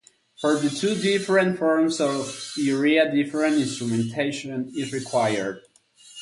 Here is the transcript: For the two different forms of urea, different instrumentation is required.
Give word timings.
For 0.39 0.55
the 0.55 0.71
two 0.71 0.95
different 0.95 1.59
forms 1.59 2.01
of 2.01 2.51
urea, 2.57 3.11
different 3.11 3.57
instrumentation 3.57 4.71
is 4.75 4.91
required. 4.93 5.61